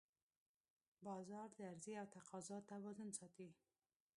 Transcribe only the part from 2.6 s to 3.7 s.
توازن ساتي